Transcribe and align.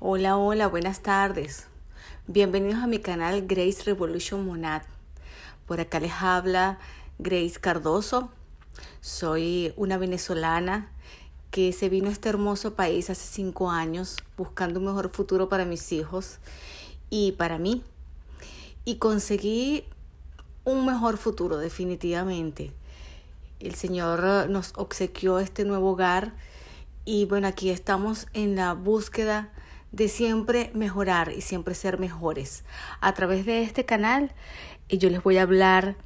Hola, 0.00 0.36
hola, 0.36 0.68
buenas 0.68 1.00
tardes. 1.00 1.66
Bienvenidos 2.28 2.84
a 2.84 2.86
mi 2.86 3.00
canal 3.00 3.48
Grace 3.48 3.82
Revolution 3.82 4.46
Monad. 4.46 4.82
Por 5.66 5.80
acá 5.80 5.98
les 5.98 6.12
habla 6.12 6.78
Grace 7.18 7.58
Cardoso. 7.60 8.30
Soy 9.00 9.72
una 9.76 9.98
venezolana 9.98 10.92
que 11.50 11.72
se 11.72 11.88
vino 11.88 12.10
a 12.10 12.12
este 12.12 12.28
hermoso 12.28 12.74
país 12.74 13.10
hace 13.10 13.26
cinco 13.26 13.72
años 13.72 14.18
buscando 14.36 14.78
un 14.78 14.86
mejor 14.86 15.10
futuro 15.10 15.48
para 15.48 15.64
mis 15.64 15.90
hijos 15.90 16.38
y 17.10 17.32
para 17.32 17.58
mí. 17.58 17.82
Y 18.84 18.98
conseguí 18.98 19.82
un 20.62 20.86
mejor 20.86 21.16
futuro 21.16 21.56
definitivamente. 21.58 22.70
El 23.58 23.74
Señor 23.74 24.48
nos 24.48 24.74
obsequió 24.76 25.40
este 25.40 25.64
nuevo 25.64 25.90
hogar 25.90 26.34
y 27.04 27.24
bueno, 27.24 27.48
aquí 27.48 27.70
estamos 27.70 28.28
en 28.32 28.54
la 28.54 28.74
búsqueda 28.74 29.50
de 29.92 30.08
siempre 30.08 30.70
mejorar 30.74 31.32
y 31.32 31.40
siempre 31.40 31.74
ser 31.74 31.98
mejores. 31.98 32.64
A 33.00 33.14
través 33.14 33.46
de 33.46 33.62
este 33.62 33.84
canal 33.84 34.32
eh, 34.88 34.98
yo 34.98 35.10
les 35.10 35.22
voy 35.22 35.38
a 35.38 35.42
hablar 35.42 35.96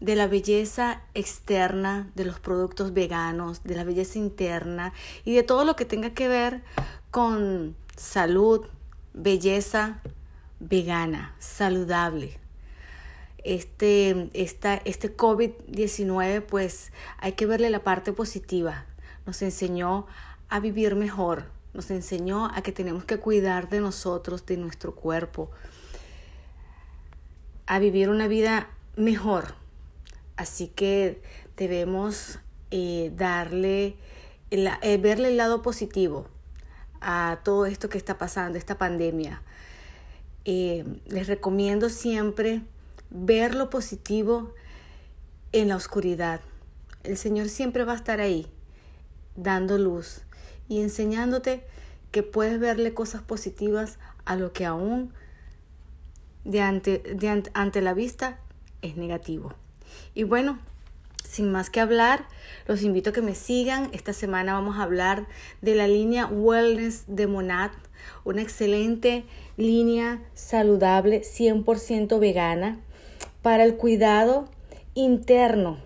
de 0.00 0.14
la 0.14 0.26
belleza 0.26 1.02
externa 1.14 2.10
de 2.14 2.24
los 2.24 2.38
productos 2.38 2.92
veganos, 2.92 3.62
de 3.64 3.76
la 3.76 3.84
belleza 3.84 4.18
interna 4.18 4.92
y 5.24 5.34
de 5.34 5.42
todo 5.42 5.64
lo 5.64 5.76
que 5.76 5.84
tenga 5.84 6.10
que 6.10 6.28
ver 6.28 6.62
con 7.10 7.76
salud, 7.96 8.66
belleza 9.14 10.02
vegana, 10.60 11.34
saludable. 11.38 12.38
Este, 13.44 14.28
esta, 14.34 14.74
este 14.84 15.16
COVID-19, 15.16 16.42
pues 16.42 16.92
hay 17.18 17.32
que 17.32 17.46
verle 17.46 17.70
la 17.70 17.84
parte 17.84 18.12
positiva. 18.12 18.84
Nos 19.24 19.40
enseñó 19.42 20.06
a 20.48 20.60
vivir 20.60 20.96
mejor, 20.96 21.44
nos 21.76 21.90
enseñó 21.90 22.46
a 22.46 22.62
que 22.62 22.72
tenemos 22.72 23.04
que 23.04 23.18
cuidar 23.18 23.68
de 23.68 23.80
nosotros, 23.80 24.46
de 24.46 24.56
nuestro 24.56 24.94
cuerpo, 24.94 25.50
a 27.66 27.78
vivir 27.78 28.08
una 28.08 28.28
vida 28.28 28.70
mejor. 28.96 29.54
Así 30.36 30.68
que 30.68 31.20
debemos 31.56 32.38
eh, 32.70 33.12
darle, 33.14 33.96
eh, 34.50 34.96
verle 34.96 35.28
el 35.28 35.36
lado 35.36 35.60
positivo 35.60 36.26
a 37.02 37.40
todo 37.44 37.66
esto 37.66 37.90
que 37.90 37.98
está 37.98 38.16
pasando, 38.16 38.56
esta 38.56 38.78
pandemia. 38.78 39.42
Eh, 40.46 40.84
les 41.06 41.26
recomiendo 41.26 41.90
siempre 41.90 42.62
ver 43.10 43.54
lo 43.54 43.68
positivo 43.68 44.54
en 45.52 45.68
la 45.68 45.76
oscuridad. 45.76 46.40
El 47.04 47.18
Señor 47.18 47.50
siempre 47.50 47.84
va 47.84 47.92
a 47.92 47.96
estar 47.96 48.20
ahí, 48.20 48.46
dando 49.36 49.76
luz 49.76 50.25
y 50.68 50.80
enseñándote 50.80 51.64
que 52.10 52.22
puedes 52.22 52.58
verle 52.58 52.94
cosas 52.94 53.22
positivas 53.22 53.98
a 54.24 54.36
lo 54.36 54.52
que 54.52 54.64
aún 54.64 55.12
de 56.44 56.60
ante, 56.60 56.98
de 56.98 57.42
ante 57.54 57.82
la 57.82 57.94
vista 57.94 58.38
es 58.82 58.96
negativo. 58.96 59.52
Y 60.14 60.24
bueno, 60.24 60.58
sin 61.28 61.50
más 61.50 61.70
que 61.70 61.80
hablar, 61.80 62.26
los 62.66 62.82
invito 62.82 63.10
a 63.10 63.12
que 63.12 63.22
me 63.22 63.34
sigan. 63.34 63.90
Esta 63.92 64.12
semana 64.12 64.54
vamos 64.54 64.76
a 64.76 64.82
hablar 64.82 65.26
de 65.60 65.74
la 65.74 65.88
línea 65.88 66.26
Wellness 66.26 67.04
de 67.08 67.26
Monad, 67.26 67.72
una 68.24 68.42
excelente 68.42 69.24
línea 69.56 70.22
saludable 70.34 71.22
100% 71.22 72.18
vegana 72.18 72.78
para 73.42 73.64
el 73.64 73.76
cuidado 73.76 74.48
interno 74.94 75.85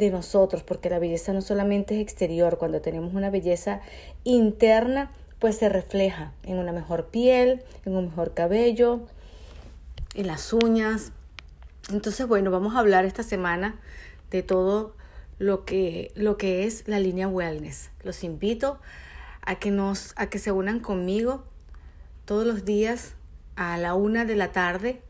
de 0.00 0.10
nosotros, 0.10 0.62
porque 0.62 0.90
la 0.90 0.98
belleza 0.98 1.32
no 1.32 1.42
solamente 1.42 1.96
es 1.96 2.00
exterior, 2.00 2.58
cuando 2.58 2.80
tenemos 2.80 3.14
una 3.14 3.30
belleza 3.30 3.80
interna, 4.24 5.10
pues 5.38 5.58
se 5.58 5.68
refleja 5.68 6.32
en 6.42 6.58
una 6.58 6.72
mejor 6.72 7.06
piel, 7.06 7.62
en 7.84 7.96
un 7.96 8.06
mejor 8.06 8.34
cabello, 8.34 9.00
en 10.14 10.26
las 10.26 10.52
uñas. 10.52 11.12
Entonces, 11.90 12.26
bueno, 12.26 12.50
vamos 12.50 12.74
a 12.74 12.80
hablar 12.80 13.04
esta 13.04 13.22
semana 13.22 13.78
de 14.30 14.42
todo 14.42 14.94
lo 15.38 15.64
que, 15.64 16.12
lo 16.14 16.36
que 16.36 16.64
es 16.64 16.86
la 16.86 16.98
línea 16.98 17.28
wellness. 17.28 17.90
Los 18.02 18.24
invito 18.24 18.78
a 19.42 19.58
que, 19.58 19.70
nos, 19.70 20.12
a 20.16 20.28
que 20.28 20.38
se 20.38 20.52
unan 20.52 20.80
conmigo 20.80 21.44
todos 22.24 22.46
los 22.46 22.64
días 22.64 23.14
a 23.56 23.76
la 23.78 23.94
una 23.94 24.24
de 24.24 24.36
la 24.36 24.52
tarde 24.52 25.02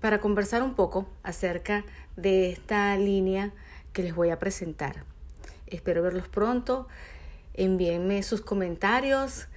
para 0.00 0.20
conversar 0.20 0.62
un 0.62 0.74
poco 0.74 1.06
acerca 1.22 1.84
de 2.16 2.50
esta 2.50 2.96
línea 2.96 3.52
que 3.94 4.02
les 4.02 4.14
voy 4.14 4.28
a 4.28 4.38
presentar. 4.38 5.04
Espero 5.66 6.02
verlos 6.02 6.28
pronto. 6.28 6.86
Envíenme 7.54 8.22
sus 8.22 8.42
comentarios. 8.42 9.48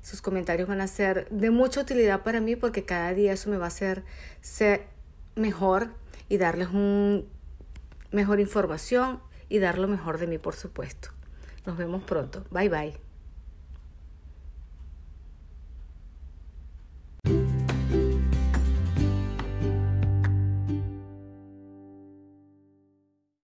Sus 0.00 0.22
comentarios 0.22 0.68
van 0.68 0.80
a 0.80 0.86
ser 0.86 1.28
de 1.30 1.50
mucha 1.50 1.80
utilidad 1.80 2.22
para 2.22 2.40
mí 2.40 2.54
porque 2.54 2.84
cada 2.84 3.12
día 3.14 3.32
eso 3.32 3.50
me 3.50 3.56
va 3.56 3.64
a 3.64 3.68
hacer 3.68 4.04
ser 4.42 4.86
mejor 5.34 5.88
y 6.28 6.36
darles 6.36 6.68
un 6.68 7.26
mejor 8.12 8.38
información 8.38 9.20
y 9.48 9.58
dar 9.58 9.78
lo 9.78 9.88
mejor 9.88 10.18
de 10.18 10.26
mí, 10.26 10.38
por 10.38 10.54
supuesto. 10.54 11.08
Nos 11.66 11.76
vemos 11.76 12.02
pronto. 12.04 12.44
Bye 12.50 12.68
bye. 12.68 13.13